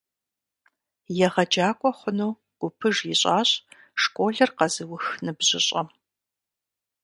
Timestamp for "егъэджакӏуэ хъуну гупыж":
1.25-2.97